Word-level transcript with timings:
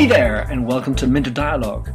Hey 0.00 0.06
there, 0.06 0.46
and 0.50 0.66
welcome 0.66 0.94
to 0.94 1.06
Minter 1.06 1.28
Dialogue. 1.28 1.90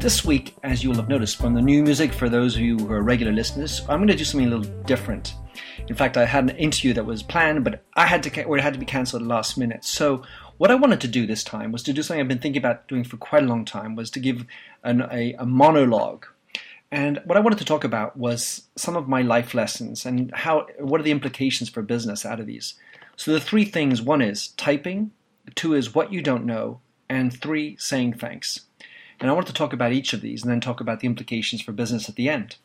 This 0.00 0.24
week, 0.24 0.56
as 0.64 0.82
you 0.82 0.90
will 0.90 0.96
have 0.96 1.08
noticed 1.08 1.36
from 1.36 1.54
the 1.54 1.62
new 1.62 1.80
music, 1.84 2.12
for 2.12 2.28
those 2.28 2.56
of 2.56 2.60
you 2.60 2.76
who 2.76 2.92
are 2.92 3.04
regular 3.04 3.32
listeners, 3.32 3.82
I'm 3.82 4.00
going 4.00 4.08
to 4.08 4.16
do 4.16 4.24
something 4.24 4.48
a 4.48 4.56
little 4.56 4.82
different. 4.82 5.34
In 5.86 5.94
fact, 5.94 6.16
I 6.16 6.24
had 6.24 6.50
an 6.50 6.56
interview 6.56 6.92
that 6.94 7.06
was 7.06 7.22
planned, 7.22 7.62
but 7.62 7.84
I 7.94 8.06
had 8.06 8.24
to, 8.24 8.42
or 8.42 8.58
it 8.58 8.62
had 8.62 8.72
to 8.72 8.80
be 8.80 8.84
cancelled 8.84 9.22
last 9.22 9.56
minute. 9.56 9.84
So, 9.84 10.24
what 10.56 10.72
I 10.72 10.74
wanted 10.74 11.00
to 11.02 11.06
do 11.06 11.24
this 11.24 11.44
time 11.44 11.70
was 11.70 11.84
to 11.84 11.92
do 11.92 12.02
something 12.02 12.20
I've 12.20 12.26
been 12.26 12.40
thinking 12.40 12.58
about 12.58 12.88
doing 12.88 13.04
for 13.04 13.16
quite 13.16 13.44
a 13.44 13.46
long 13.46 13.64
time, 13.64 13.94
was 13.94 14.10
to 14.10 14.18
give 14.18 14.44
an, 14.82 15.02
a, 15.12 15.34
a 15.34 15.46
monologue. 15.46 16.26
And 16.90 17.20
what 17.26 17.38
I 17.38 17.42
wanted 17.42 17.60
to 17.60 17.64
talk 17.64 17.84
about 17.84 18.16
was 18.16 18.64
some 18.74 18.96
of 18.96 19.06
my 19.06 19.22
life 19.22 19.54
lessons 19.54 20.04
and 20.04 20.34
how, 20.34 20.66
what 20.80 21.00
are 21.00 21.04
the 21.04 21.12
implications 21.12 21.70
for 21.70 21.82
business 21.82 22.26
out 22.26 22.40
of 22.40 22.46
these. 22.46 22.74
So 23.14 23.32
the 23.32 23.40
three 23.40 23.66
things: 23.66 24.02
one 24.02 24.20
is 24.20 24.48
typing, 24.48 25.12
two 25.54 25.74
is 25.74 25.94
what 25.94 26.12
you 26.12 26.22
don't 26.22 26.44
know, 26.44 26.80
and 27.08 27.32
three, 27.32 27.76
saying 27.78 28.14
thanks. 28.14 28.62
And 29.20 29.30
I 29.30 29.34
want 29.34 29.46
to 29.46 29.52
talk 29.52 29.72
about 29.72 29.92
each 29.92 30.12
of 30.12 30.20
these 30.20 30.42
and 30.42 30.50
then 30.50 30.60
talk 30.60 30.80
about 30.80 31.00
the 31.00 31.06
implications 31.06 31.62
for 31.62 31.72
business 31.72 32.08
at 32.08 32.16
the 32.16 32.28
end. 32.28 32.56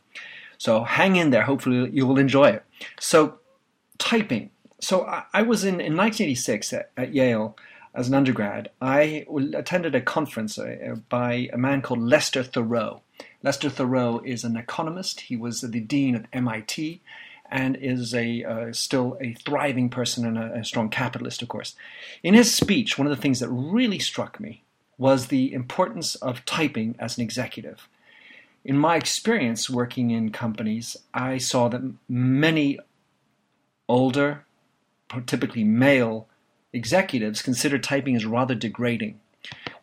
So 0.57 0.83
hang 0.83 1.15
in 1.15 1.31
there. 1.31 1.43
Hopefully, 1.43 1.89
you 1.91 2.05
will 2.05 2.19
enjoy 2.19 2.49
it. 2.49 2.63
So, 2.99 3.39
typing. 3.97 4.51
So, 4.79 5.05
I, 5.33 5.41
was 5.41 5.63
in, 5.63 5.75
in 5.75 5.95
1986 5.95 6.73
at, 6.73 6.91
at, 6.97 7.13
Yale 7.13 7.55
as 7.93 8.07
an 8.07 8.15
undergrad. 8.15 8.69
I 8.81 9.25
attended 9.53 9.95
a 9.95 10.01
conference 10.01 10.57
uh, 10.57 10.95
by 11.09 11.49
a 11.53 11.57
man 11.57 11.81
called 11.81 12.01
Lester 12.01 12.43
Thurow. 12.43 13.01
Lester 13.43 13.69
Thurow 13.69 14.25
is 14.25 14.43
an 14.43 14.57
economist. 14.57 15.21
He 15.21 15.35
was 15.35 15.61
the 15.61 15.79
dean 15.79 16.15
at 16.15 16.25
MIT 16.33 17.01
and 17.51 17.75
is 17.75 18.15
a 18.15 18.43
uh, 18.43 18.71
still 18.71 19.17
a 19.19 19.33
thriving 19.33 19.89
person 19.89 20.25
and 20.25 20.37
a, 20.37 20.59
a 20.59 20.63
strong 20.63 20.89
capitalist, 20.89 21.41
of 21.41 21.49
course. 21.49 21.75
In 22.23 22.33
his 22.33 22.53
speech, 22.53 22.97
one 22.97 23.05
of 23.05 23.15
the 23.15 23.21
things 23.21 23.39
that 23.39 23.49
really 23.49 23.99
struck 23.99 24.39
me 24.39 24.63
was 24.97 25.27
the 25.27 25.53
importance 25.53 26.15
of 26.15 26.45
typing 26.45 26.95
as 26.99 27.17
an 27.17 27.23
executive. 27.23 27.87
In 28.63 28.77
my 28.77 28.95
experience 28.95 29.69
working 29.69 30.11
in 30.11 30.31
companies, 30.31 30.95
I 31.13 31.39
saw 31.39 31.67
that 31.69 31.81
many 32.07 32.79
older, 33.89 34.45
typically 35.25 35.63
male 35.63 36.27
executives 36.71 37.41
consider 37.41 37.77
typing 37.77 38.15
as 38.15 38.25
rather 38.25 38.55
degrading. 38.55 39.19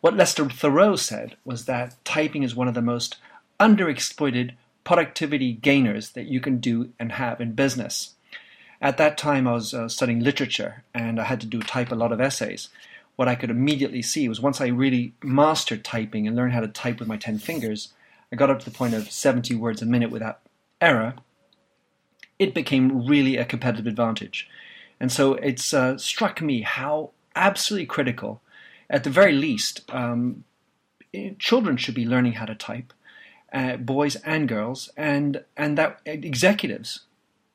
What 0.01 0.15
Lester 0.15 0.45
Thurow 0.45 0.97
said 0.97 1.35
was 1.43 1.65
that 1.65 2.03
typing 2.05 2.43
is 2.43 2.55
one 2.55 2.69
of 2.69 2.73
the 2.73 2.81
most 2.81 3.17
underexploited 3.59 4.53
productivity 4.89 5.53
gainers 5.53 6.09
that 6.11 6.25
you 6.25 6.39
can 6.39 6.57
do 6.57 6.89
and 6.99 7.11
have 7.13 7.39
in 7.39 7.53
business. 7.53 8.15
At 8.81 8.97
that 8.97 9.17
time, 9.17 9.47
I 9.47 9.53
was 9.53 9.73
uh, 9.73 9.87
studying 9.87 10.19
literature 10.21 10.83
and 10.95 11.19
I 11.19 11.25
had 11.25 11.41
to 11.41 11.47
do 11.47 11.61
type 11.61 11.91
a 11.91 11.95
lot 11.95 12.11
of 12.11 12.19
essays 12.19 12.69
what 13.19 13.27
I 13.27 13.35
could 13.35 13.49
immediately 13.49 14.01
see 14.01 14.29
was 14.29 14.39
once 14.39 14.61
I 14.61 14.67
really 14.67 15.13
mastered 15.21 15.83
typing 15.83 16.25
and 16.25 16.37
learned 16.37 16.53
how 16.53 16.61
to 16.61 16.69
type 16.69 16.99
with 16.99 17.09
my 17.09 17.17
10 17.17 17.39
fingers, 17.39 17.91
I 18.31 18.37
got 18.37 18.49
up 18.49 18.59
to 18.59 18.65
the 18.65 18.71
point 18.71 18.93
of 18.93 19.11
70 19.11 19.55
words 19.55 19.81
a 19.81 19.85
minute 19.85 20.09
without 20.09 20.39
error, 20.79 21.15
it 22.39 22.55
became 22.55 23.05
really 23.05 23.35
a 23.35 23.43
competitive 23.43 23.87
advantage. 23.87 24.47
And 25.01 25.11
so 25.11 25.33
it's 25.33 25.73
uh, 25.73 25.97
struck 25.97 26.41
me 26.41 26.61
how 26.61 27.11
absolutely 27.35 27.87
critical, 27.87 28.39
at 28.89 29.03
the 29.03 29.09
very 29.09 29.33
least, 29.33 29.81
um, 29.89 30.45
children 31.39 31.75
should 31.75 31.95
be 31.95 32.05
learning 32.05 32.35
how 32.39 32.45
to 32.45 32.55
type, 32.55 32.93
uh, 33.53 33.77
boys 33.77 34.15
and 34.17 34.47
girls, 34.47 34.89
and, 34.95 35.43
and 35.57 35.77
that 35.77 35.99
executives 36.05 37.01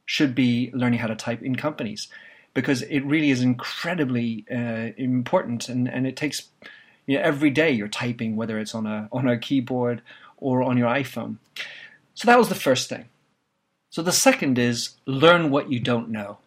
should 0.06 0.34
be 0.34 0.70
learning 0.74 0.98
how 0.98 1.06
to 1.06 1.16
type 1.16 1.42
in 1.42 1.56
companies 1.56 2.08
because 2.52 2.82
it 2.82 3.00
really 3.00 3.30
is 3.30 3.42
incredibly 3.42 4.44
uh, 4.50 4.92
important 4.96 5.68
and, 5.68 5.88
and 5.88 6.06
it 6.06 6.16
takes 6.16 6.48
you 7.06 7.18
know, 7.18 7.24
every 7.24 7.50
day 7.50 7.70
you're 7.70 7.88
typing 7.88 8.36
whether 8.36 8.58
it's 8.58 8.74
on 8.74 8.86
a 8.86 9.08
on 9.12 9.28
a 9.28 9.36
keyboard 9.36 10.02
or 10.38 10.62
on 10.62 10.76
your 10.76 10.88
iPhone. 10.88 11.36
So 12.14 12.26
that 12.26 12.38
was 12.38 12.48
the 12.48 12.54
first 12.54 12.88
thing. 12.88 13.06
So 13.90 14.02
the 14.02 14.12
second 14.12 14.58
is 14.58 14.94
learn 15.06 15.50
what 15.50 15.70
you 15.70 15.80
don't 15.80 16.08
know. 16.10 16.38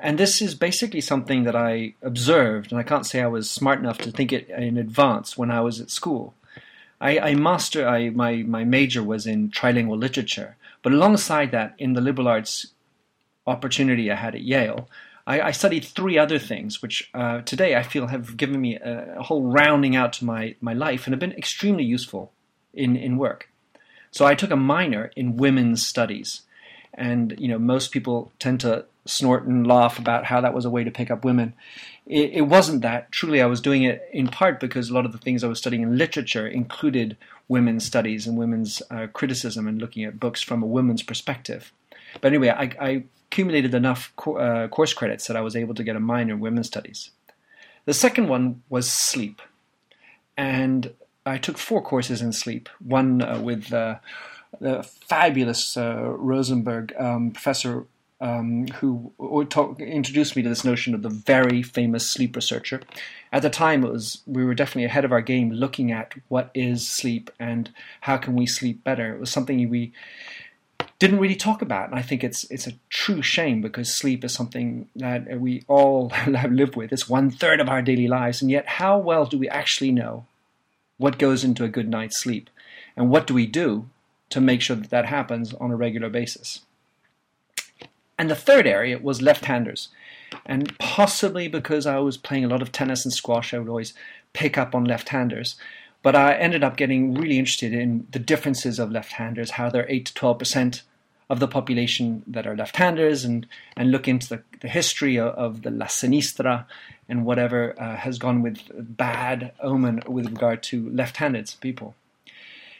And 0.00 0.18
this 0.18 0.42
is 0.42 0.54
basically 0.54 1.00
something 1.00 1.44
that 1.44 1.54
I 1.54 1.94
observed, 2.02 2.72
and 2.72 2.80
I 2.80 2.82
can't 2.82 3.06
say 3.06 3.22
I 3.22 3.28
was 3.28 3.48
smart 3.48 3.78
enough 3.78 3.98
to 3.98 4.10
think 4.10 4.32
it 4.32 4.48
in 4.48 4.76
advance 4.76 5.38
when 5.38 5.50
I 5.50 5.60
was 5.60 5.80
at 5.80 5.90
school. 5.90 6.34
I, 7.02 7.18
I 7.18 7.34
master 7.34 7.86
I, 7.86 8.10
my 8.10 8.36
my 8.44 8.64
major 8.64 9.02
was 9.02 9.26
in 9.26 9.50
trilingual 9.50 9.98
literature, 9.98 10.56
but 10.82 10.92
alongside 10.92 11.50
that, 11.50 11.74
in 11.78 11.92
the 11.92 12.00
liberal 12.00 12.28
arts 12.28 12.68
opportunity 13.46 14.10
I 14.10 14.14
had 14.16 14.34
at 14.34 14.42
Yale, 14.42 14.88
I, 15.26 15.40
I 15.40 15.50
studied 15.50 15.84
three 15.84 16.18
other 16.18 16.38
things, 16.38 16.82
which 16.82 17.10
uh, 17.14 17.40
today 17.42 17.76
I 17.76 17.82
feel 17.82 18.08
have 18.08 18.36
given 18.36 18.60
me 18.60 18.76
a, 18.76 19.18
a, 19.18 19.22
whole 19.22 19.42
rounding 19.42 19.94
out 19.96 20.12
to 20.14 20.24
my, 20.24 20.54
my 20.60 20.72
life 20.72 21.06
and 21.06 21.12
have 21.12 21.20
been 21.20 21.32
extremely 21.32 21.84
useful 21.84 22.32
in, 22.74 22.96
in 22.96 23.18
work. 23.18 23.48
So 24.10 24.26
I 24.26 24.34
took 24.34 24.50
a 24.50 24.56
minor 24.56 25.10
in 25.16 25.36
women's 25.36 25.86
studies. 25.86 26.42
And, 26.94 27.34
you 27.38 27.48
know, 27.48 27.58
most 27.58 27.92
people 27.92 28.32
tend 28.38 28.60
to 28.60 28.84
snort 29.04 29.44
and 29.44 29.66
laugh 29.66 29.98
about 29.98 30.24
how 30.24 30.40
that 30.40 30.54
was 30.54 30.64
a 30.64 30.70
way 30.70 30.84
to 30.84 30.90
pick 30.90 31.10
up 31.10 31.24
women. 31.24 31.54
It, 32.06 32.30
it 32.32 32.40
wasn't 32.42 32.82
that. 32.82 33.10
Truly, 33.12 33.40
I 33.40 33.46
was 33.46 33.60
doing 33.60 33.82
it 33.82 34.08
in 34.12 34.28
part 34.28 34.60
because 34.60 34.90
a 34.90 34.94
lot 34.94 35.04
of 35.04 35.12
the 35.12 35.18
things 35.18 35.42
I 35.42 35.48
was 35.48 35.58
studying 35.58 35.82
in 35.82 35.98
literature 35.98 36.46
included 36.46 37.16
women's 37.48 37.84
studies 37.84 38.26
and 38.26 38.36
women's 38.36 38.82
uh, 38.90 39.08
criticism 39.12 39.66
and 39.66 39.80
looking 39.80 40.04
at 40.04 40.20
books 40.20 40.42
from 40.42 40.62
a 40.62 40.66
woman's 40.66 41.02
perspective. 41.02 41.72
But 42.20 42.28
anyway, 42.28 42.50
I, 42.50 42.70
I 42.80 43.04
accumulated 43.26 43.74
enough 43.74 44.12
co- 44.16 44.36
uh, 44.36 44.68
course 44.68 44.92
credits 44.92 45.26
that 45.26 45.36
I 45.36 45.40
was 45.40 45.56
able 45.56 45.74
to 45.74 45.84
get 45.84 45.96
a 45.96 46.00
minor 46.00 46.34
in 46.34 46.40
women's 46.40 46.66
studies. 46.66 47.10
The 47.84 47.94
second 47.94 48.28
one 48.28 48.62
was 48.68 48.90
sleep. 48.90 49.42
And 50.36 50.94
I 51.26 51.38
took 51.38 51.58
four 51.58 51.82
courses 51.82 52.22
in 52.22 52.32
sleep, 52.32 52.68
one 52.80 53.22
uh, 53.22 53.40
with 53.40 53.72
uh, 53.72 53.96
the 54.60 54.82
fabulous 54.82 55.76
uh, 55.76 56.14
Rosenberg 56.16 56.94
um, 56.98 57.30
professor 57.30 57.84
um, 58.22 58.68
who 58.68 59.12
talk, 59.50 59.80
introduced 59.80 60.36
me 60.36 60.42
to 60.42 60.48
this 60.48 60.64
notion 60.64 60.94
of 60.94 61.02
the 61.02 61.08
very 61.08 61.60
famous 61.60 62.10
sleep 62.12 62.36
researcher. 62.36 62.80
At 63.32 63.42
the 63.42 63.50
time, 63.50 63.84
it 63.84 63.92
was 63.92 64.22
we 64.26 64.44
were 64.44 64.54
definitely 64.54 64.84
ahead 64.84 65.04
of 65.04 65.10
our 65.10 65.20
game, 65.20 65.50
looking 65.50 65.90
at 65.90 66.14
what 66.28 66.50
is 66.54 66.88
sleep 66.88 67.30
and 67.40 67.70
how 68.02 68.16
can 68.16 68.34
we 68.34 68.46
sleep 68.46 68.84
better. 68.84 69.12
It 69.12 69.20
was 69.20 69.30
something 69.30 69.68
we 69.68 69.92
didn't 71.00 71.18
really 71.18 71.34
talk 71.34 71.62
about. 71.62 71.90
And 71.90 71.98
I 71.98 72.02
think 72.02 72.22
it's 72.22 72.48
it's 72.48 72.68
a 72.68 72.74
true 72.90 73.22
shame 73.22 73.60
because 73.60 73.98
sleep 73.98 74.22
is 74.22 74.32
something 74.32 74.88
that 74.94 75.40
we 75.40 75.64
all 75.66 76.12
lived 76.48 76.76
with. 76.76 76.92
It's 76.92 77.08
one 77.08 77.28
third 77.28 77.58
of 77.58 77.68
our 77.68 77.82
daily 77.82 78.06
lives, 78.06 78.40
and 78.40 78.52
yet 78.52 78.66
how 78.68 78.98
well 78.98 79.26
do 79.26 79.36
we 79.36 79.48
actually 79.48 79.90
know 79.90 80.26
what 80.96 81.18
goes 81.18 81.42
into 81.42 81.64
a 81.64 81.68
good 81.68 81.88
night's 81.88 82.20
sleep, 82.20 82.50
and 82.96 83.10
what 83.10 83.26
do 83.26 83.34
we 83.34 83.46
do 83.46 83.88
to 84.30 84.40
make 84.40 84.62
sure 84.62 84.76
that 84.76 84.90
that 84.90 85.06
happens 85.06 85.52
on 85.54 85.72
a 85.72 85.76
regular 85.76 86.08
basis? 86.08 86.60
And 88.22 88.30
the 88.30 88.36
third 88.36 88.68
area 88.68 89.00
was 89.00 89.20
left-handers, 89.20 89.88
and 90.46 90.78
possibly 90.78 91.48
because 91.48 91.86
I 91.88 91.98
was 91.98 92.16
playing 92.16 92.44
a 92.44 92.48
lot 92.48 92.62
of 92.62 92.70
tennis 92.70 93.04
and 93.04 93.12
squash, 93.12 93.52
I 93.52 93.58
would 93.58 93.68
always 93.68 93.94
pick 94.32 94.56
up 94.56 94.76
on 94.76 94.84
left-handers. 94.84 95.56
But 96.02 96.14
I 96.14 96.34
ended 96.34 96.62
up 96.62 96.76
getting 96.76 97.14
really 97.14 97.36
interested 97.36 97.74
in 97.74 98.06
the 98.12 98.20
differences 98.20 98.78
of 98.78 98.92
left-handers, 98.92 99.50
how 99.50 99.70
they're 99.70 99.90
8 99.90 100.06
to 100.06 100.14
12 100.14 100.38
percent 100.38 100.82
of 101.28 101.40
the 101.40 101.48
population 101.48 102.22
that 102.28 102.46
are 102.46 102.54
left-handers 102.54 103.24
and, 103.24 103.48
and 103.76 103.90
look 103.90 104.06
into 104.06 104.28
the, 104.28 104.42
the 104.60 104.68
history 104.68 105.18
of, 105.18 105.34
of, 105.34 105.62
the 105.62 105.72
La 105.72 105.86
Sinistra 105.86 106.64
and 107.08 107.26
whatever 107.26 107.74
uh, 107.76 107.96
has 107.96 108.20
gone 108.20 108.40
with 108.40 108.60
bad 108.96 109.50
omen 109.58 110.00
with 110.06 110.26
regard 110.26 110.62
to 110.62 110.88
left-handed 110.90 111.52
people. 111.60 111.96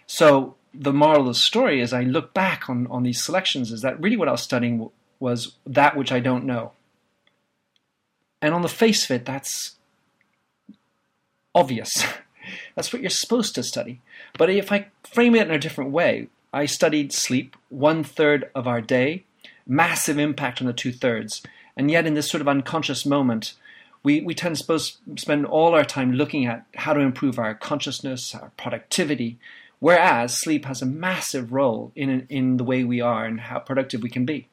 So 0.07 0.55
the 0.73 0.93
moral 0.93 1.23
of 1.23 1.27
the 1.27 1.35
story 1.35 1.81
is 1.81 1.93
I 1.93 2.03
look 2.05 2.33
back 2.33 2.71
on, 2.71 2.87
on 2.87 3.03
these 3.03 3.21
selections 3.21 3.73
is 3.73 3.83
that 3.83 4.01
really 4.01 4.17
what 4.17 4.29
I 4.29 4.33
was 4.33 4.41
studying 4.43 4.89
was 5.23 5.55
that 5.65 5.97
which 5.97 6.11
I 6.11 6.19
don't 6.19 6.45
know. 6.45 6.73
And 8.43 8.53
on 8.53 8.63
the 8.63 8.69
face 8.69 9.05
of 9.05 9.13
it, 9.13 9.25
that's 9.25 9.77
obvious. 11.55 12.05
that's 12.75 12.93
what 12.93 13.01
you're 13.01 13.11
supposed 13.11 13.55
to 13.55 13.63
study. 13.63 14.01
But 14.37 14.51
if 14.51 14.73
I 14.73 14.89
frame 15.05 15.37
it 15.37 15.47
in 15.47 15.55
a 15.55 15.61
different 15.61 15.93
way, 15.93 16.27
I 16.53 16.67
studied 16.67 17.13
sleep 17.13 17.57
one 17.69 18.03
third 18.03 18.51
of 18.53 18.67
our 18.67 18.81
day, 18.81 19.25
massive 19.65 20.19
impact 20.19 20.61
on 20.61 20.67
the 20.67 20.73
two 20.73 20.93
thirds. 20.93 21.41
And 21.77 21.89
yet, 21.89 22.05
in 22.05 22.15
this 22.15 22.29
sort 22.29 22.41
of 22.41 22.49
unconscious 22.49 23.07
moment, 23.07 23.55
we, 24.03 24.21
we 24.23 24.35
tend 24.35 24.57
to 24.57 24.79
spend 25.17 25.47
all 25.47 25.73
our 25.73 25.85
time 25.85 26.13
looking 26.13 26.47
at 26.47 26.67
how 26.75 26.95
to 26.95 27.01
improve 27.01 27.39
our 27.39 27.55
consciousness, 27.55 28.35
our 28.35 28.51
productivity, 28.57 29.39
whereas 29.79 30.41
sleep 30.41 30.65
has 30.65 30.83
a 30.83 30.87
massive 30.87 31.53
role 31.53 31.93
in, 31.95 32.27
in 32.29 32.57
the 32.57 32.65
way 32.65 32.83
we 32.83 33.01
are 33.01 33.25
and 33.25 33.41
how 33.41 33.61
productive 33.61 34.03
we 34.03 34.11
can 34.11 34.27
be. 34.27 34.49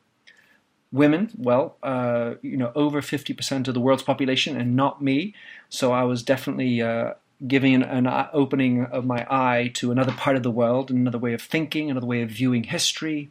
Women, 0.92 1.32
well, 1.38 1.78
uh, 1.84 2.36
you 2.42 2.58
know, 2.58 2.72
over 2.74 3.02
50% 3.02 3.68
of 3.68 3.74
the 3.74 3.80
world's 3.80 4.04
population, 4.04 4.60
and 4.60 4.76
not 4.76 5.02
me. 5.02 5.36
So 5.70 5.92
I 5.92 6.04
was 6.04 6.24
definitely 6.24 6.82
uh, 6.82 7.14
giving 7.48 7.76
an, 7.76 7.84
an, 7.84 8.28
opening 8.34 8.86
of 8.86 9.06
my 9.06 9.26
eye 9.30 9.72
to 9.76 9.92
another 9.92 10.12
part 10.12 10.36
of 10.36 10.44
the 10.44 10.52
world, 10.52 10.90
another 10.90 11.20
way 11.20 11.34
of 11.34 11.42
thinking, 11.42 11.92
another 11.92 12.08
way 12.08 12.22
of 12.24 12.30
viewing 12.30 12.64
history, 12.64 13.30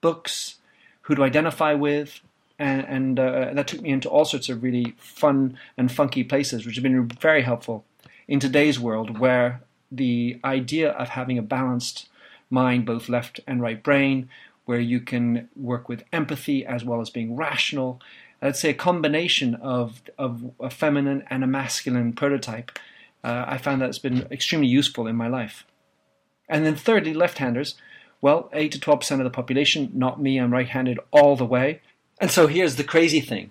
books, 0.00 0.56
who 1.02 1.14
to 1.14 1.22
identify 1.22 1.72
with, 1.72 2.20
and, 2.58 2.84
and 2.86 3.18
uh, 3.18 3.52
that 3.54 3.66
took 3.66 3.80
me 3.80 3.90
into 3.90 4.08
all 4.08 4.24
sorts 4.24 4.48
of 4.48 4.62
really 4.62 4.94
fun 4.98 5.58
and 5.76 5.90
funky 5.90 6.22
places, 6.22 6.66
which 6.66 6.76
have 6.76 6.82
been 6.82 7.08
very 7.08 7.42
helpful 7.42 7.84
in 8.28 8.40
today's 8.40 8.78
world 8.78 9.18
where 9.18 9.60
the 9.90 10.38
idea 10.44 10.90
of 10.92 11.10
having 11.10 11.38
a 11.38 11.42
balanced 11.42 12.08
mind, 12.50 12.86
both 12.86 13.08
left 13.08 13.40
and 13.46 13.60
right 13.60 13.82
brain, 13.82 14.28
where 14.64 14.80
you 14.80 15.00
can 15.00 15.48
work 15.56 15.88
with 15.88 16.04
empathy 16.12 16.64
as 16.64 16.84
well 16.84 17.00
as 17.00 17.10
being 17.10 17.36
rational. 17.36 18.00
Let's 18.40 18.60
say 18.60 18.70
a 18.70 18.74
combination 18.74 19.54
of, 19.56 20.02
of 20.18 20.52
a 20.60 20.70
feminine 20.70 21.24
and 21.30 21.44
a 21.44 21.46
masculine 21.46 22.12
prototype. 22.12 22.78
Uh, 23.22 23.44
I 23.46 23.58
found 23.58 23.80
that 23.80 23.88
it's 23.88 23.98
been 23.98 24.26
extremely 24.30 24.68
useful 24.68 25.06
in 25.06 25.16
my 25.16 25.28
life. 25.28 25.64
And 26.48 26.64
then, 26.64 26.76
thirdly, 26.76 27.14
left 27.14 27.38
handers. 27.38 27.74
Well, 28.20 28.50
8 28.52 28.72
to 28.72 28.78
12% 28.78 29.12
of 29.18 29.24
the 29.24 29.30
population, 29.30 29.90
not 29.94 30.20
me, 30.20 30.38
I'm 30.38 30.52
right 30.52 30.68
handed 30.68 30.98
all 31.10 31.36
the 31.36 31.44
way. 31.44 31.80
And 32.20 32.30
so 32.30 32.46
here's 32.46 32.76
the 32.76 32.84
crazy 32.84 33.20
thing 33.20 33.50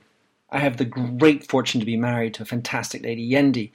I 0.50 0.60
have 0.60 0.78
the 0.78 0.86
great 0.86 1.48
fortune 1.48 1.80
to 1.80 1.86
be 1.86 1.98
married 1.98 2.36
to 2.36 2.44
a 2.44 2.46
fantastic 2.46 3.04
lady, 3.04 3.28
Yendi. 3.28 3.72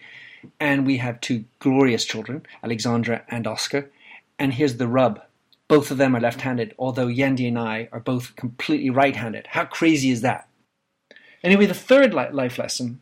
And 0.61 0.87
we 0.87 0.99
have 0.99 1.20
two 1.20 1.44
glorious 1.58 2.05
children, 2.05 2.46
Alexandra 2.62 3.23
and 3.29 3.46
Oscar. 3.46 3.90
And 4.38 4.55
here's 4.55 4.76
the 4.76 4.87
rub 4.87 5.20
both 5.69 5.91
of 5.91 5.99
them 5.99 6.17
are 6.17 6.20
left 6.20 6.41
handed, 6.41 6.75
although 6.79 7.06
Yendi 7.06 7.47
and 7.47 7.59
I 7.59 7.88
are 7.93 8.00
both 8.00 8.35
completely 8.37 8.91
right 8.91 9.15
handed. 9.15 9.49
How 9.49 9.67
crazy 9.67 10.11
is 10.11 10.23
that? 10.23 10.49
Anyway, 11.44 11.67
the 11.67 11.75
third 11.75 12.15
life 12.15 12.59
lesson 12.59 13.00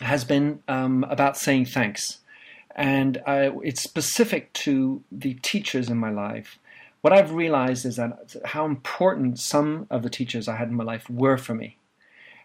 has 0.00 0.24
been 0.24 0.62
um, 0.68 1.04
about 1.04 1.36
saying 1.36 1.66
thanks. 1.66 2.18
And 2.74 3.22
I, 3.26 3.50
it's 3.62 3.82
specific 3.82 4.52
to 4.54 5.02
the 5.10 5.34
teachers 5.34 5.88
in 5.88 5.96
my 5.96 6.10
life. 6.10 6.58
What 7.00 7.12
I've 7.12 7.32
realized 7.32 7.86
is 7.86 7.96
that 7.96 8.36
how 8.44 8.66
important 8.66 9.38
some 9.38 9.86
of 9.90 10.02
the 10.02 10.10
teachers 10.10 10.48
I 10.48 10.56
had 10.56 10.68
in 10.68 10.74
my 10.74 10.84
life 10.84 11.08
were 11.08 11.38
for 11.38 11.54
me. 11.54 11.78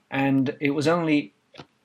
And 0.09 0.55
it 0.59 0.71
was 0.71 0.87
only 0.87 1.33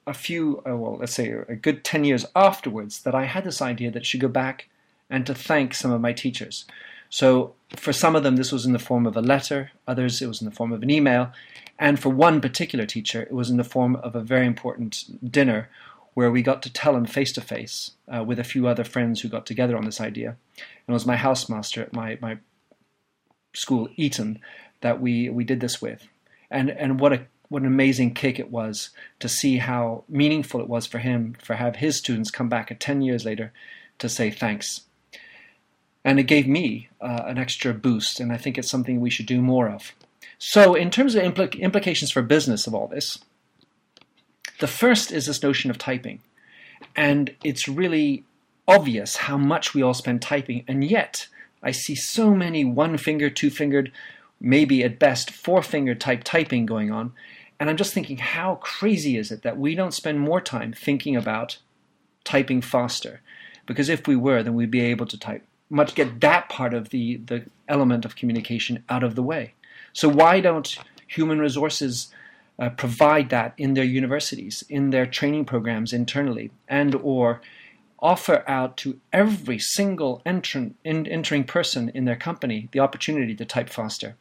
a 0.07 0.15
few, 0.15 0.63
uh, 0.69 0.77
well, 0.77 0.99
let's 0.99 1.15
say 1.15 1.31
a 1.31 1.57
good 1.57 1.85
10 1.85 2.05
years 2.05 2.27
afterwards 2.37 3.03
that 3.03 3.15
I 3.15 3.25
had 3.25 3.45
this 3.45 3.63
idea 3.63 3.91
that 3.91 4.01
I 4.01 4.05
should 4.05 4.21
go 4.21 4.29
back 4.29 4.69
and 5.11 5.27
to 5.27 5.35
thank 5.35 5.75
some 5.75 5.91
of 5.91 6.01
my 6.01 6.13
teachers. 6.13 6.65
So 7.11 7.55
for 7.77 7.93
some 7.93 8.17
of 8.17 8.23
them, 8.23 8.37
this 8.37 8.53
was 8.53 8.67
in 8.67 8.73
the 8.73 8.79
form 8.79 9.07
of 9.07 9.17
a 9.17 9.23
letter, 9.23 9.71
others, 9.87 10.23
it 10.23 10.27
was 10.27 10.41
in 10.41 10.47
the 10.47 10.55
form 10.55 10.73
of 10.73 10.83
an 10.83 10.91
email. 10.91 11.33
And 11.79 12.01
for 12.01 12.09
one 12.09 12.41
particular 12.41 12.87
teacher, 12.87 13.23
it 13.23 13.33
was 13.33 13.51
in 13.51 13.57
the 13.57 13.65
form 13.65 13.97
of 13.97 14.15
a 14.15 14.23
very 14.23 14.47
important 14.47 15.31
dinner 15.31 15.69
where 16.15 16.31
we 16.31 16.41
got 16.43 16.63
to 16.63 16.73
tell 16.73 16.97
him 16.97 17.05
face 17.05 17.33
to 17.33 17.43
face 17.43 17.91
with 18.25 18.39
a 18.39 18.45
few 18.45 18.67
other 18.67 18.85
friends 18.85 19.21
who 19.21 19.29
got 19.29 19.45
together 19.45 19.77
on 19.77 19.85
this 19.85 20.01
idea. 20.01 20.29
And 20.57 20.89
it 20.89 20.93
was 20.93 21.05
my 21.05 21.17
housemaster 21.17 21.83
at 21.83 21.93
my, 21.93 22.17
my 22.23 22.39
school, 23.55 23.89
Eton, 23.97 24.41
that 24.81 25.01
we, 25.01 25.29
we 25.29 25.45
did 25.45 25.61
this 25.61 25.83
with. 25.83 26.09
And, 26.51 26.71
and 26.71 27.01
what 27.01 27.13
a 27.13 27.27
what 27.49 27.63
an 27.63 27.69
amazing 27.69 28.15
kick 28.15 28.39
it 28.39 28.51
was 28.51 28.91
to 29.21 29.29
see 29.29 29.59
how 29.59 30.05
meaningful 30.09 30.61
it 30.61 30.69
was 30.69 30.87
for 30.87 30.99
him 30.99 31.37
for 31.41 31.55
have 31.55 31.77
his 31.77 31.97
students 31.97 32.31
come 32.31 32.49
back 32.49 32.71
at 32.71 32.81
10 32.81 33.03
years 33.03 33.25
later 33.25 33.53
to 33.99 34.09
say 34.09 34.31
thanks 34.31 34.83
and 36.07 36.21
it 36.21 36.25
gave 36.25 36.47
me 36.47 36.89
uh, 37.01 37.25
an 37.27 37.37
extra 37.37 37.75
boost 37.75 38.21
and 38.21 38.33
i 38.33 38.37
think 38.37 38.57
it's 38.57 38.71
something 38.71 39.01
we 39.01 39.11
should 39.11 39.27
do 39.27 39.43
more 39.43 39.69
of 39.69 39.93
so 40.39 40.75
in 40.75 40.91
terms 40.91 41.15
of 41.15 41.23
impl- 41.23 41.61
implications 41.61 42.11
for 42.11 42.23
business 42.23 42.67
of 42.67 42.75
all 42.75 42.87
this 42.87 43.19
the 44.61 44.67
first 44.67 45.11
is 45.11 45.27
this 45.27 45.43
notion 45.43 45.71
of 45.71 45.77
typing 45.77 46.21
and 46.95 47.35
it's 47.43 47.69
really 47.69 48.25
obvious 48.69 49.17
how 49.17 49.37
much 49.37 49.75
we 49.75 49.83
all 49.83 49.95
spend 49.95 50.23
typing 50.23 50.65
and 50.69 50.85
yet 50.85 51.27
i 51.63 51.71
see 51.71 51.95
so 51.95 52.33
many 52.33 52.65
one 52.65 52.97
finger 52.97 53.29
two 53.29 53.51
fingered 53.51 53.91
maybe 54.41 54.85
at 54.85 54.99
best 54.99 55.31
four 55.31 55.63
finger 55.63 55.95
type 55.95 56.23
typing 56.23 56.65
going 56.65 56.91
on 56.91 57.13
and 57.59 57.71
I'm 57.71 57.77
just 57.77 57.95
thinking, 57.95 58.19
how 58.19 58.57
crazy 58.57 59.17
is 59.17 59.33
it 59.33 59.43
that 59.43 59.57
we 59.59 59.75
don't 59.75 59.95
spend 59.95 60.21
more 60.21 60.41
time 60.41 60.75
thinking 60.75 61.17
about 61.17 61.59
typing 62.23 62.61
faster? 62.61 63.23
Because 63.65 63.89
if 63.89 64.07
we 64.07 64.15
were, 64.15 64.43
then 64.43 64.55
we'd 64.55 64.71
be 64.71 64.83
able 64.83 65.07
to 65.07 65.19
type 65.19 65.43
much 65.69 65.95
get 65.95 66.21
that 66.21 66.49
part 66.49 66.75
of 66.75 66.91
the, 66.91 67.17
the 67.17 67.45
element 67.69 68.05
of 68.05 68.17
communication 68.17 68.85
out 68.89 69.03
of 69.03 69.15
the 69.15 69.23
way. 69.23 69.55
So 69.93 70.09
why 70.09 70.41
don't 70.41 70.77
human 71.07 71.39
resources 71.39 72.13
uh, 72.59 72.71
provide 72.71 73.31
that 73.31 73.55
in 73.59 73.75
their 73.75 73.85
universities, 73.85 74.65
in 74.69 74.91
their 74.91 75.07
training 75.07 75.45
programs 75.45 75.93
internally, 75.93 76.51
and 76.69 76.95
or 76.95 77.41
offer 77.99 78.45
out 78.47 78.77
to 78.77 78.99
every 79.13 79.59
single 79.59 80.23
entrant, 80.25 80.77
in, 80.85 81.07
entering 81.07 81.45
person 81.45 81.91
in 81.95 82.05
their 82.05 82.17
company 82.17 82.69
the 82.73 82.81
opportunity 82.81 83.35
to 83.35 83.45
type 83.45 83.69
faster? 83.69 84.17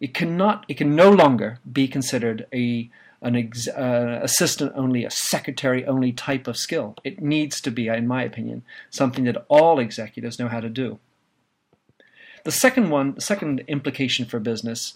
it 0.00 0.12
cannot 0.12 0.64
it 0.68 0.74
can 0.74 0.94
no 0.94 1.10
longer 1.10 1.58
be 1.72 1.88
considered 1.88 2.46
a 2.52 2.90
an 3.24 3.34
ex, 3.34 3.66
uh, 3.68 4.20
assistant 4.22 4.72
only, 4.76 5.04
a 5.04 5.10
secretary 5.10 5.84
only 5.86 6.12
type 6.12 6.46
of 6.46 6.56
skill. 6.56 6.94
It 7.02 7.20
needs 7.20 7.60
to 7.62 7.70
be, 7.70 7.88
in 7.88 8.06
my 8.06 8.22
opinion, 8.22 8.62
something 8.90 9.24
that 9.24 9.44
all 9.48 9.78
executives 9.78 10.38
know 10.38 10.48
how 10.48 10.60
to 10.60 10.68
do. 10.68 10.98
The 12.44 12.52
second 12.52 12.90
one, 12.90 13.14
the 13.14 13.22
second 13.22 13.64
implication 13.66 14.26
for 14.26 14.38
business 14.38 14.92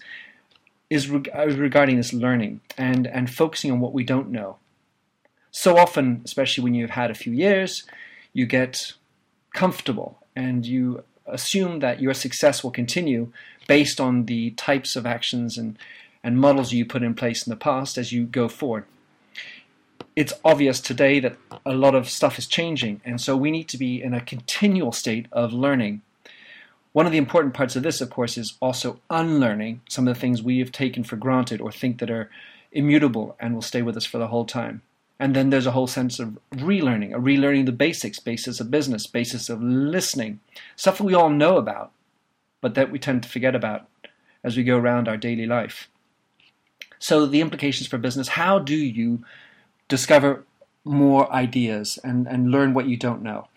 is 0.91 1.11
uh, 1.11 1.47
regarding 1.47 1.97
this 1.97 2.13
learning 2.13 2.61
and, 2.77 3.07
and 3.07 3.29
focusing 3.29 3.71
on 3.71 3.79
what 3.79 3.93
we 3.93 4.03
don't 4.03 4.29
know. 4.29 4.57
So 5.51 5.77
often, 5.77 6.21
especially 6.23 6.63
when 6.63 6.75
you've 6.75 6.91
had 6.91 7.09
a 7.09 7.15
few 7.15 7.33
years, 7.33 7.83
you 8.33 8.45
get 8.45 8.93
comfortable 9.53 10.19
and 10.35 10.65
you 10.65 11.03
assume 11.25 11.79
that 11.79 11.99
your 11.99 12.13
success 12.13 12.63
will 12.63 12.71
continue 12.71 13.31
based 13.67 13.99
on 13.99 14.25
the 14.25 14.51
types 14.51 14.95
of 14.95 15.07
actions 15.07 15.57
and, 15.57 15.77
and 16.23 16.37
models 16.37 16.73
you 16.73 16.85
put 16.85 17.03
in 17.03 17.13
place 17.13 17.45
in 17.45 17.49
the 17.49 17.57
past 17.57 17.97
as 17.97 18.11
you 18.11 18.25
go 18.25 18.47
forward. 18.47 18.85
It's 20.15 20.33
obvious 20.43 20.81
today 20.81 21.19
that 21.19 21.37
a 21.65 21.73
lot 21.73 21.95
of 21.95 22.09
stuff 22.09 22.37
is 22.37 22.47
changing, 22.47 23.01
and 23.05 23.21
so 23.21 23.37
we 23.37 23.51
need 23.51 23.69
to 23.69 23.77
be 23.77 24.01
in 24.01 24.13
a 24.13 24.21
continual 24.21 24.91
state 24.91 25.27
of 25.31 25.53
learning. 25.53 26.01
One 26.91 27.05
of 27.05 27.11
the 27.11 27.17
important 27.17 27.53
parts 27.53 27.75
of 27.75 27.83
this, 27.83 28.01
of 28.01 28.09
course, 28.09 28.37
is 28.37 28.57
also 28.59 28.99
unlearning 29.09 29.81
some 29.87 30.07
of 30.07 30.13
the 30.13 30.19
things 30.19 30.41
we 30.41 30.59
have 30.59 30.71
taken 30.71 31.03
for 31.03 31.15
granted 31.15 31.61
or 31.61 31.71
think 31.71 31.99
that 31.99 32.09
are 32.09 32.29
immutable 32.71 33.35
and 33.39 33.53
will 33.53 33.61
stay 33.61 33.81
with 33.81 33.95
us 33.95 34.05
for 34.05 34.17
the 34.17 34.27
whole 34.27 34.45
time. 34.45 34.81
And 35.19 35.35
then 35.35 35.49
there's 35.49 35.65
a 35.65 35.71
whole 35.71 35.87
sense 35.87 36.19
of 36.19 36.39
relearning, 36.51 37.13
a 37.13 37.19
relearning 37.19 37.65
the 37.65 37.71
basics, 37.71 38.19
basis 38.19 38.59
of 38.59 38.71
business, 38.71 39.05
basis 39.05 39.49
of 39.49 39.61
listening, 39.61 40.39
stuff 40.75 40.97
that 40.97 41.03
we 41.03 41.13
all 41.13 41.29
know 41.29 41.57
about, 41.57 41.91
but 42.61 42.73
that 42.75 42.91
we 42.91 42.99
tend 42.99 43.23
to 43.23 43.29
forget 43.29 43.55
about 43.55 43.87
as 44.43 44.55
we 44.55 44.63
go 44.63 44.77
around 44.77 45.07
our 45.07 45.17
daily 45.17 45.45
life. 45.45 45.89
So 47.09 47.25
the 47.25 47.41
implications 47.41 47.87
for 47.87 47.97
business, 47.97 48.27
how 48.27 48.59
do 48.59 48.75
you 48.75 49.23
discover 49.87 50.45
more 50.85 51.25
ideas 51.33 51.97
and, 52.03 52.27
and 52.27 52.51
learn 52.51 52.75
what 52.75 52.85
you 52.85 52.97
don't 52.97 53.23
know? 53.23 53.47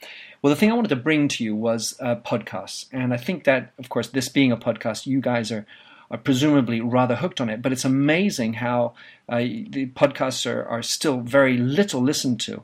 Well, 0.41 0.55
the 0.55 0.59
thing 0.59 0.73
I 0.73 0.75
wanted 0.75 0.89
to 0.89 0.97
bring 0.97 1.29
to 1.29 1.45
you 1.45 1.55
was 1.55 1.95
podcasts. 2.01 2.87
And 2.93 3.13
I 3.13 3.19
think 3.19 3.45
that, 3.45 3.75
of 3.79 3.91
course, 3.91 4.09
this 4.09 4.31
being 4.31 4.53
a 4.53 4.57
podcast, 4.57 5.05
you 5.05 5.21
guys 5.21 5.53
are 5.53 5.67
are 6.11 6.17
presumably 6.17 6.81
rather 6.81 7.17
hooked 7.17 7.43
on 7.43 7.51
it. 7.51 7.61
But 7.61 7.73
it's 7.73 7.85
amazing 7.85 8.55
how 8.55 8.95
uh, 9.29 9.41
the 9.41 9.91
podcasts 9.95 10.51
are, 10.51 10.65
are 10.65 10.83
still 10.83 11.21
very 11.21 11.59
little 11.59 12.01
listened 12.01 12.41
to. 12.41 12.63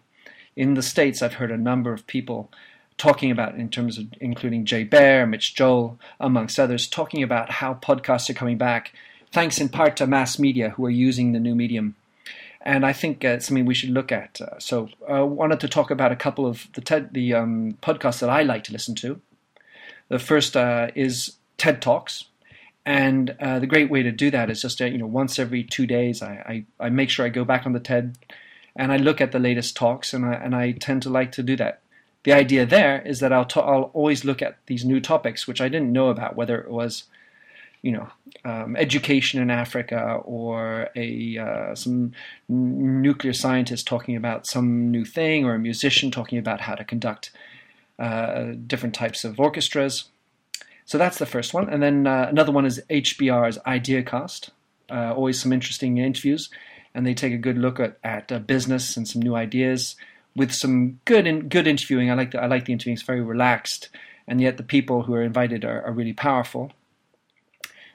In 0.56 0.72
the 0.72 0.82
States, 0.82 1.20
I've 1.20 1.34
heard 1.34 1.50
a 1.50 1.58
number 1.58 1.92
of 1.92 2.06
people 2.06 2.50
talking 2.96 3.30
about, 3.30 3.56
in 3.56 3.68
terms 3.68 3.98
of 3.98 4.06
including 4.22 4.64
Jay 4.64 4.84
Baer, 4.84 5.26
Mitch 5.26 5.54
Joel, 5.54 5.98
amongst 6.18 6.58
others, 6.58 6.88
talking 6.88 7.22
about 7.22 7.50
how 7.50 7.74
podcasts 7.74 8.30
are 8.30 8.34
coming 8.34 8.56
back, 8.56 8.94
thanks 9.32 9.60
in 9.60 9.68
part 9.68 9.96
to 9.96 10.06
mass 10.06 10.38
media 10.38 10.70
who 10.70 10.86
are 10.86 10.90
using 10.90 11.32
the 11.32 11.40
new 11.40 11.54
medium. 11.54 11.94
And 12.62 12.84
I 12.84 12.92
think 12.92 13.24
uh, 13.24 13.28
it's 13.28 13.46
something 13.46 13.66
we 13.66 13.74
should 13.74 13.90
look 13.90 14.12
at. 14.12 14.40
Uh, 14.40 14.58
so 14.58 14.88
I 15.08 15.20
uh, 15.20 15.24
wanted 15.24 15.60
to 15.60 15.68
talk 15.68 15.90
about 15.90 16.12
a 16.12 16.16
couple 16.16 16.46
of 16.46 16.68
the 16.74 16.80
TED, 16.80 17.14
the 17.14 17.34
um, 17.34 17.78
podcasts 17.82 18.20
that 18.20 18.30
I 18.30 18.42
like 18.42 18.64
to 18.64 18.72
listen 18.72 18.94
to. 18.96 19.20
The 20.08 20.18
first 20.18 20.56
uh, 20.56 20.88
is 20.94 21.36
TED 21.56 21.80
Talks, 21.80 22.24
and 22.84 23.36
uh, 23.40 23.58
the 23.58 23.66
great 23.66 23.90
way 23.90 24.02
to 24.02 24.10
do 24.10 24.30
that 24.30 24.50
is 24.50 24.62
just, 24.62 24.80
you 24.80 24.96
know, 24.96 25.06
once 25.06 25.38
every 25.38 25.62
two 25.62 25.86
days, 25.86 26.22
I, 26.22 26.64
I, 26.80 26.86
I, 26.86 26.88
make 26.88 27.10
sure 27.10 27.26
I 27.26 27.28
go 27.28 27.44
back 27.44 27.66
on 27.66 27.74
the 27.74 27.80
TED 27.80 28.16
and 28.74 28.92
I 28.92 28.96
look 28.96 29.20
at 29.20 29.32
the 29.32 29.38
latest 29.38 29.76
talks, 29.76 30.14
and 30.14 30.24
I, 30.24 30.32
and 30.34 30.56
I 30.56 30.72
tend 30.72 31.02
to 31.02 31.10
like 31.10 31.32
to 31.32 31.42
do 31.42 31.56
that. 31.56 31.80
The 32.22 32.32
idea 32.32 32.64
there 32.64 33.02
is 33.02 33.20
that 33.20 33.32
I'll, 33.32 33.46
i 33.56 33.60
I'll 33.60 33.90
always 33.92 34.24
look 34.24 34.40
at 34.40 34.56
these 34.66 34.84
new 34.84 35.00
topics, 35.00 35.46
which 35.46 35.60
I 35.60 35.68
didn't 35.68 35.92
know 35.92 36.08
about, 36.08 36.36
whether 36.36 36.58
it 36.58 36.70
was, 36.70 37.04
you 37.82 37.92
know, 37.92 38.08
um, 38.44 38.76
education 38.76 39.40
in 39.40 39.50
Africa 39.50 40.20
or 40.24 40.90
a 40.96 41.38
uh, 41.38 41.74
some 41.74 42.12
nuclear 42.48 43.32
scientist 43.32 43.86
talking 43.86 44.16
about 44.16 44.46
some 44.46 44.90
new 44.90 45.04
thing, 45.04 45.44
or 45.44 45.54
a 45.54 45.58
musician 45.58 46.10
talking 46.10 46.38
about 46.38 46.60
how 46.60 46.74
to 46.74 46.84
conduct 46.84 47.30
uh, 47.98 48.52
different 48.66 48.94
types 48.94 49.24
of 49.24 49.38
orchestras 49.40 50.08
so 50.88 50.96
that's 50.96 51.18
the 51.18 51.26
first 51.26 51.52
one. 51.52 51.68
And 51.68 51.82
then 51.82 52.06
uh, 52.06 52.28
another 52.30 52.50
one 52.50 52.64
is 52.64 52.80
HBR's 52.88 53.58
IdeaCast. 53.58 54.48
Uh, 54.90 55.12
always 55.14 55.38
some 55.38 55.52
interesting 55.52 55.98
interviews. 55.98 56.48
And 56.94 57.06
they 57.06 57.12
take 57.12 57.34
a 57.34 57.36
good 57.36 57.58
look 57.58 57.78
at, 57.78 57.98
at 58.02 58.32
uh, 58.32 58.38
business 58.38 58.96
and 58.96 59.06
some 59.06 59.20
new 59.20 59.34
ideas 59.34 59.96
with 60.34 60.50
some 60.50 60.98
good 61.04 61.26
in, 61.26 61.50
good 61.50 61.66
interviewing. 61.66 62.10
I 62.10 62.14
like 62.14 62.30
the, 62.30 62.42
I 62.42 62.46
like 62.46 62.64
the 62.64 62.72
interviewing. 62.72 62.94
It's 62.94 63.02
very 63.02 63.20
relaxed. 63.20 63.90
And 64.26 64.40
yet 64.40 64.56
the 64.56 64.62
people 64.62 65.02
who 65.02 65.12
are 65.12 65.22
invited 65.22 65.62
are, 65.62 65.82
are 65.82 65.92
really 65.92 66.14
powerful. 66.14 66.72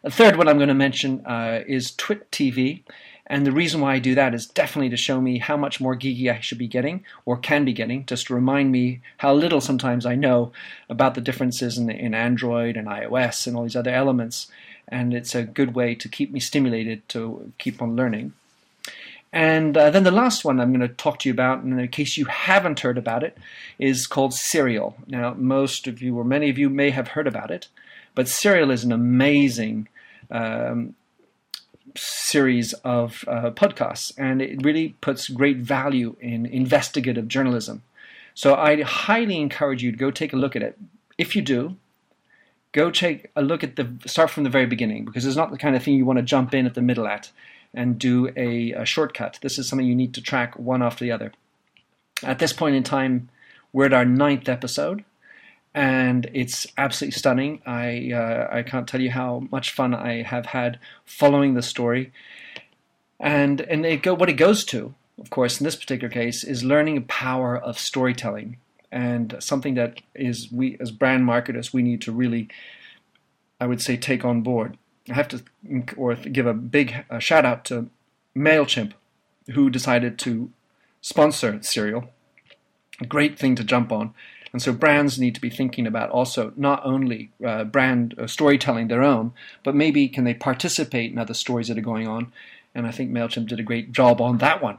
The 0.03 0.11
third 0.11 0.35
one 0.35 0.49
I'm 0.49 0.57
going 0.57 0.67
to 0.67 0.73
mention 0.73 1.25
uh, 1.25 1.63
is 1.65 1.95
Twit 1.95 2.29
TV. 2.29 2.81
And 3.25 3.47
the 3.47 3.53
reason 3.53 3.79
why 3.79 3.93
I 3.93 3.99
do 3.99 4.15
that 4.15 4.33
is 4.33 4.45
definitely 4.45 4.89
to 4.89 4.97
show 4.97 5.21
me 5.21 5.37
how 5.37 5.55
much 5.55 5.79
more 5.79 5.95
geeky 5.95 6.29
I 6.29 6.41
should 6.41 6.57
be 6.57 6.67
getting 6.67 7.05
or 7.25 7.37
can 7.37 7.63
be 7.63 7.71
getting, 7.71 8.05
just 8.05 8.27
to 8.27 8.35
remind 8.35 8.73
me 8.73 8.99
how 9.19 9.33
little 9.33 9.61
sometimes 9.61 10.05
I 10.05 10.15
know 10.15 10.51
about 10.89 11.15
the 11.15 11.21
differences 11.21 11.77
in, 11.77 11.89
in 11.89 12.13
Android 12.13 12.75
and 12.75 12.85
iOS 12.89 13.47
and 13.47 13.55
all 13.55 13.63
these 13.63 13.77
other 13.77 13.91
elements. 13.91 14.51
And 14.89 15.13
it's 15.13 15.33
a 15.33 15.43
good 15.43 15.73
way 15.73 15.95
to 15.95 16.09
keep 16.09 16.33
me 16.33 16.41
stimulated 16.41 17.07
to 17.09 17.53
keep 17.57 17.81
on 17.81 17.95
learning. 17.95 18.33
And 19.31 19.77
uh, 19.77 19.89
then 19.89 20.03
the 20.03 20.11
last 20.11 20.43
one 20.43 20.59
I'm 20.59 20.73
going 20.73 20.87
to 20.87 20.93
talk 20.93 21.19
to 21.19 21.29
you 21.29 21.33
about, 21.33 21.63
and 21.63 21.79
in 21.79 21.87
case 21.87 22.17
you 22.17 22.25
haven't 22.25 22.81
heard 22.81 22.97
about 22.97 23.23
it, 23.23 23.37
is 23.79 24.05
called 24.05 24.33
Serial. 24.33 24.97
Now, 25.07 25.33
most 25.33 25.87
of 25.87 26.01
you, 26.01 26.17
or 26.17 26.25
many 26.25 26.49
of 26.49 26.57
you, 26.57 26.69
may 26.69 26.89
have 26.89 27.07
heard 27.09 27.25
about 27.25 27.51
it, 27.51 27.69
but 28.15 28.27
Serial 28.27 28.69
is 28.69 28.83
an 28.83 28.91
amazing 28.91 29.87
um, 30.33 30.95
series 31.95 32.73
of 32.83 33.23
uh, 33.27 33.51
podcasts, 33.51 34.11
and 34.17 34.41
it 34.41 34.63
really 34.63 34.95
puts 34.99 35.29
great 35.29 35.57
value 35.57 36.15
in 36.19 36.45
investigative 36.45 37.27
journalism. 37.27 37.83
So 38.33 38.55
I 38.55 38.81
highly 38.81 39.39
encourage 39.39 39.83
you 39.83 39.91
to 39.91 39.97
go 39.97 40.11
take 40.11 40.33
a 40.33 40.37
look 40.37 40.55
at 40.55 40.63
it. 40.63 40.77
If 41.17 41.35
you 41.35 41.41
do, 41.41 41.77
go 42.71 42.89
take 42.89 43.29
a 43.35 43.41
look 43.41 43.63
at 43.63 43.75
the 43.75 43.95
start 44.05 44.31
from 44.31 44.43
the 44.43 44.49
very 44.49 44.65
beginning 44.65 45.05
because 45.05 45.25
it's 45.25 45.37
not 45.37 45.51
the 45.51 45.57
kind 45.57 45.75
of 45.75 45.83
thing 45.83 45.93
you 45.93 46.05
want 46.05 46.17
to 46.17 46.23
jump 46.23 46.53
in 46.53 46.65
at 46.65 46.73
the 46.73 46.81
middle 46.81 47.07
at 47.07 47.31
and 47.73 47.99
do 47.99 48.31
a, 48.35 48.71
a 48.71 48.85
shortcut. 48.85 49.39
This 49.41 49.59
is 49.59 49.67
something 49.67 49.87
you 49.87 49.95
need 49.95 50.15
to 50.15 50.21
track 50.21 50.57
one 50.57 50.81
after 50.81 51.05
the 51.05 51.11
other. 51.11 51.31
At 52.23 52.39
this 52.39 52.53
point 52.53 52.75
in 52.75 52.83
time, 52.83 53.29
we're 53.71 53.85
at 53.85 53.93
our 53.93 54.05
ninth 54.05 54.49
episode, 54.49 55.03
and 55.73 56.29
it's 56.33 56.67
absolutely 56.77 57.17
stunning. 57.17 57.61
I 57.65 58.11
uh, 58.13 58.47
I 58.51 58.63
can't 58.63 58.87
tell 58.87 59.01
you 59.01 59.11
how 59.11 59.47
much 59.51 59.71
fun 59.71 59.93
I 59.93 60.21
have 60.21 60.47
had 60.47 60.79
following 61.05 61.53
the 61.53 61.61
story, 61.61 62.11
and 63.19 63.61
and 63.61 63.85
it 63.85 64.03
go, 64.03 64.13
what 64.13 64.29
it 64.29 64.33
goes 64.33 64.63
to, 64.65 64.93
of 65.19 65.29
course, 65.29 65.59
in 65.59 65.63
this 65.63 65.75
particular 65.75 66.09
case, 66.09 66.43
is 66.43 66.63
learning 66.63 66.95
the 66.95 67.01
power 67.01 67.57
of 67.57 67.79
storytelling, 67.79 68.57
and 68.91 69.35
something 69.39 69.73
that 69.75 70.01
is 70.13 70.51
we 70.51 70.77
as 70.79 70.91
brand 70.91 71.25
marketers 71.25 71.73
we 71.73 71.81
need 71.81 72.01
to 72.01 72.11
really, 72.11 72.49
I 73.59 73.65
would 73.65 73.81
say, 73.81 73.97
take 73.97 74.23
on 74.23 74.41
board. 74.41 74.77
I 75.09 75.13
have 75.15 75.27
to 75.29 75.43
or 75.97 76.15
give 76.15 76.45
a 76.45 76.53
big 76.53 77.05
uh, 77.09 77.19
shout 77.19 77.45
out 77.45 77.65
to 77.65 77.89
Mailchimp, 78.35 78.93
who 79.53 79.69
decided 79.69 80.19
to 80.19 80.51
sponsor 81.01 81.59
Serial. 81.61 82.09
Great 83.07 83.39
thing 83.39 83.55
to 83.55 83.63
jump 83.63 83.91
on. 83.91 84.13
And 84.53 84.61
so 84.61 84.71
brands 84.71 85.19
need 85.19 85.33
to 85.35 85.41
be 85.41 85.49
thinking 85.49 85.87
about 85.87 86.11
also 86.11 86.53
not 86.55 86.85
only 86.85 87.31
uh, 87.43 87.63
brand 87.63 88.13
uh, 88.17 88.27
storytelling 88.27 88.87
their 88.87 89.01
own, 89.01 89.33
but 89.63 89.75
maybe 89.75 90.07
can 90.07 90.23
they 90.23 90.35
participate 90.35 91.11
in 91.11 91.17
other 91.17 91.33
stories 91.33 91.67
that 91.67 91.77
are 91.77 91.81
going 91.81 92.07
on. 92.07 92.31
And 92.75 92.85
I 92.85 92.91
think 92.91 93.11
MailChimp 93.11 93.47
did 93.47 93.59
a 93.59 93.63
great 93.63 93.91
job 93.91 94.21
on 94.21 94.37
that 94.37 94.61
one. 94.61 94.77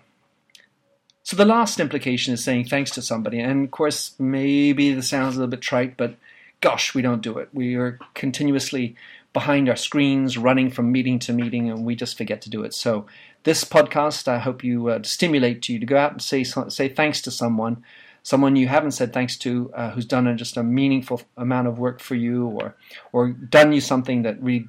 So 1.25 1.37
the 1.37 1.45
last 1.45 1.81
implication 1.81 2.33
is 2.35 2.45
saying 2.45 2.66
thanks 2.66 2.93
to 2.93 3.02
somebody. 3.02 3.40
And 3.40 3.64
of 3.64 3.71
course, 3.73 4.14
maybe 4.19 4.93
this 4.93 5.09
sounds 5.09 5.35
a 5.35 5.40
little 5.40 5.50
bit 5.50 5.61
trite, 5.61 5.97
but 5.97 6.16
gosh, 6.61 6.95
we 6.95 7.02
don't 7.02 7.23
do 7.23 7.38
it. 7.38 7.49
We 7.52 7.75
are 7.75 7.99
continuously 8.14 8.95
behind 9.33 9.69
our 9.69 9.76
screens, 9.76 10.38
running 10.38 10.71
from 10.71 10.93
meeting 10.93 11.19
to 11.21 11.33
meeting, 11.33 11.69
and 11.69 11.85
we 11.85 11.97
just 11.97 12.16
forget 12.16 12.40
to 12.43 12.50
do 12.50 12.62
it. 12.62 12.73
So, 12.73 13.07
this 13.43 13.64
podcast, 13.64 14.28
I 14.28 14.38
hope 14.38 14.64
you 14.64 14.88
uh, 14.88 15.02
stimulate 15.02 15.69
you 15.69 15.78
to 15.78 15.85
go 15.85 15.99
out 15.99 16.12
and 16.12 16.23
say 16.23 16.45
say 16.45 16.88
thanks 16.88 17.21
to 17.23 17.31
someone, 17.31 17.85
someone 18.25 18.57
you 18.57 18.66
haven't 18.66 18.90
said 18.90 19.12
thanks 19.12 19.37
to, 19.37 19.71
uh, 19.75 19.90
who's 19.90 20.07
done 20.07 20.37
just 20.37 20.57
a 20.57 20.64
meaningful 20.64 21.23
amount 21.37 21.69
of 21.69 21.78
work 21.78 22.00
for 22.00 22.16
you, 22.16 22.47
or 22.47 22.75
or 23.12 23.28
done 23.28 23.73
you 23.73 23.81
something 23.81 24.23
that 24.23 24.43
really 24.43 24.69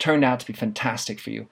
turned 0.00 0.24
out 0.24 0.40
to 0.40 0.46
be 0.46 0.52
fantastic 0.52 1.20
for 1.20 1.30
you. 1.30 1.46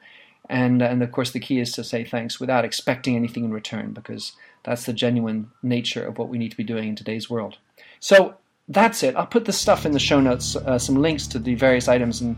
And 0.50 0.82
and 0.82 1.02
of 1.02 1.12
course, 1.12 1.30
the 1.30 1.40
key 1.40 1.60
is 1.60 1.70
to 1.72 1.84
say 1.84 2.02
thanks 2.02 2.40
without 2.40 2.64
expecting 2.64 3.14
anything 3.14 3.44
in 3.44 3.52
return, 3.52 3.92
because 3.92 4.32
that's 4.64 4.86
the 4.86 4.92
genuine 4.92 5.50
nature 5.62 6.04
of 6.04 6.18
what 6.18 6.28
we 6.28 6.38
need 6.38 6.50
to 6.50 6.56
be 6.56 6.64
doing 6.64 6.88
in 6.88 6.96
today's 6.96 7.30
world. 7.30 7.58
So 8.00 8.34
that's 8.66 9.02
it. 9.02 9.14
I'll 9.14 9.26
put 9.26 9.44
the 9.44 9.52
stuff 9.52 9.84
in 9.84 9.92
the 9.92 9.98
show 9.98 10.20
notes, 10.20 10.56
uh, 10.56 10.78
some 10.78 10.96
links 10.96 11.26
to 11.28 11.38
the 11.38 11.54
various 11.54 11.86
items 11.86 12.22
and 12.22 12.36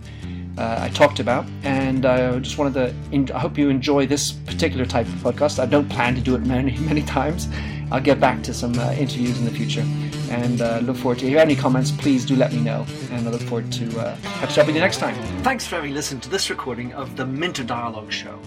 uh, 0.59 0.79
I 0.81 0.89
talked 0.89 1.21
about, 1.21 1.47
and 1.63 2.07
I 2.07 2.39
just 2.39 2.59
wanted 2.59 2.75
to. 2.75 2.95
In, 3.13 3.31
I 3.33 3.39
hope 3.39 3.59
you 3.59 3.69
enjoy 3.69 4.07
this 4.07 4.33
particular 4.33 4.87
type 4.87 5.07
of 5.07 5.15
podcast. 5.15 5.59
I 5.59 5.67
don't 5.67 5.89
plan 5.89 6.15
to 6.15 6.21
do 6.21 6.35
it 6.35 6.47
many, 6.47 6.77
many 6.79 7.03
times. 7.03 7.49
I'll 7.91 8.01
get 8.01 8.19
back 8.19 8.43
to 8.45 8.55
some 8.55 8.77
uh, 8.79 8.93
interviews 8.93 9.39
in 9.39 9.45
the 9.45 9.51
future, 9.51 9.85
and 10.31 10.61
uh, 10.61 10.79
look 10.79 10.97
forward 10.97 11.19
to. 11.21 11.27
If 11.27 11.31
you 11.31 11.39
have 11.39 11.49
any 11.49 11.57
comments, 11.57 11.93
please 11.93 12.25
do 12.25 12.35
let 12.35 12.53
me 12.53 12.61
know, 12.61 12.85
and 13.13 13.27
I 13.27 13.31
look 13.31 13.43
forward 13.43 13.71
to 13.73 14.01
uh, 14.01 14.17
catching 14.23 14.61
up 14.61 14.67
with 14.67 14.75
you 14.75 14.81
next 14.81 14.99
time. 14.99 15.15
Thanks 15.43 15.67
for 15.67 15.77
having 15.77 15.95
listened 15.95 16.23
to 16.25 16.29
this 16.29 16.51
recording 16.51 16.93
of 16.95 17.17
the 17.17 17.25
Minter 17.25 17.63
Dialogue 17.63 18.11
Show. 18.11 18.41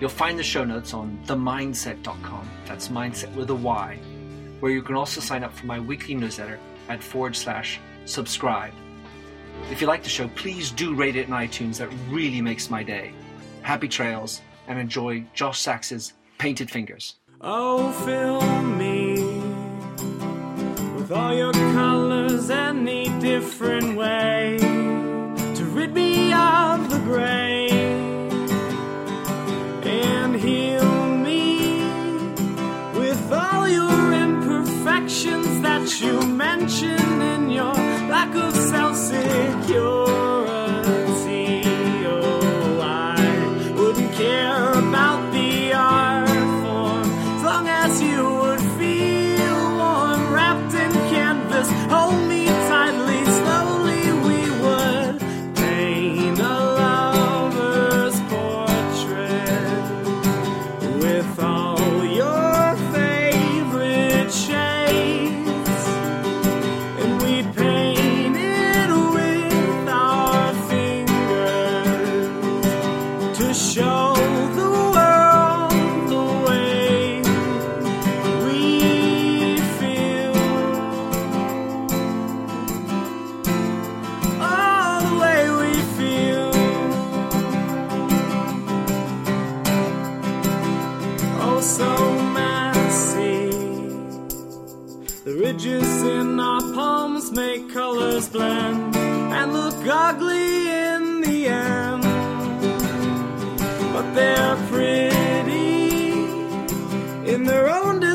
You'll 0.00 0.10
find 0.10 0.38
the 0.38 0.42
show 0.42 0.64
notes 0.64 0.92
on 0.92 1.18
themyndset.com. 1.26 2.48
That's 2.66 2.88
mindset 2.88 3.32
with 3.36 3.50
a 3.50 3.54
Y, 3.54 3.98
where 4.58 4.72
you 4.72 4.82
can 4.82 4.96
also 4.96 5.20
sign 5.20 5.44
up 5.44 5.52
for 5.52 5.66
my 5.66 5.78
weekly 5.78 6.14
newsletter 6.14 6.58
at 6.88 7.02
forward 7.02 7.36
slash 7.36 7.80
subscribe. 8.06 8.74
If 9.70 9.80
you 9.80 9.86
like 9.86 10.02
the 10.02 10.08
show, 10.08 10.28
please 10.28 10.72
do 10.72 10.94
rate 10.94 11.16
it 11.16 11.28
in 11.28 11.32
iTunes. 11.32 11.78
That 11.78 11.90
really 12.10 12.40
makes 12.40 12.70
my 12.70 12.82
day. 12.82 13.12
Happy 13.62 13.88
trails 13.88 14.42
and 14.66 14.78
enjoy 14.78 15.24
Josh 15.32 15.60
Sachs's 15.60 16.12
Painted 16.38 16.70
Fingers. 16.70 17.16
Oh, 17.46 17.92
fill 18.06 18.62
me 18.62 19.16
with 20.96 21.12
all 21.12 21.34
your 21.34 21.52
colors 21.52 22.48
any 22.48 23.10
different 23.20 23.98
way 23.98 24.56
to 25.54 25.64
rid 25.66 25.92
me 25.92 26.32
of 26.32 26.88
the 26.88 26.98
gray 27.00 27.68
and 29.82 30.34
heal 30.34 31.06
me 31.16 31.84
with 32.98 33.30
all 33.30 33.68
your 33.68 34.14
imperfections 34.14 35.60
that 35.60 36.00
you 36.00 36.26
mention 36.26 37.20
in 37.20 37.50
your 37.50 37.74
lack 38.08 38.34
of 38.34 38.56
self 38.56 38.96
security. 38.96 40.13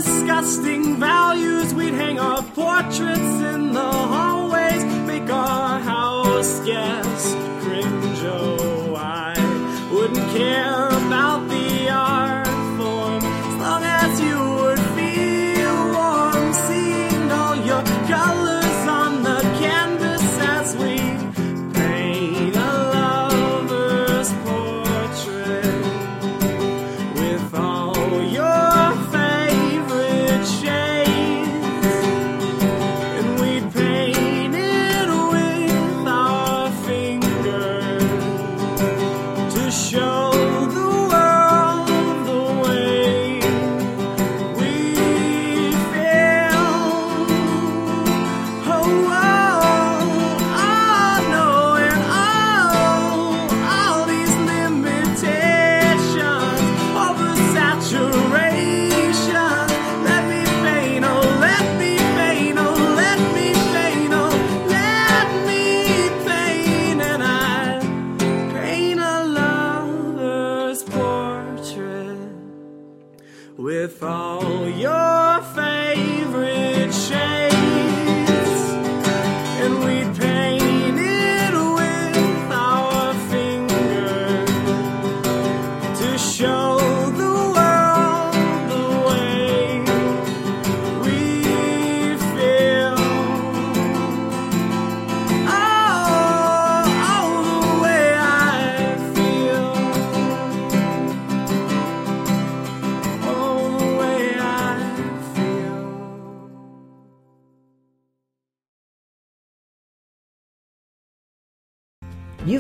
Disgusting 0.01 0.96
values. 0.96 1.74
We'd 1.74 1.94
hang 1.94 2.20
our 2.20 2.41
portraits 2.41 3.36
in 3.53 3.74
the 3.74 3.91
hallways, 4.13 4.84
make 5.06 5.29
our 5.29 5.79
house 5.79 6.62
guests 6.65 7.36